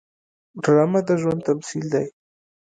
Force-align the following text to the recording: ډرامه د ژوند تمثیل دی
ډرامه 0.63 0.99
د 1.07 1.09
ژوند 1.21 1.41
تمثیل 1.47 1.85
دی 1.93 2.07